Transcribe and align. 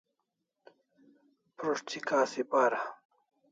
Prus't 1.57 1.87
thi 1.91 1.99
kasi 2.09 2.41
para 2.51 2.79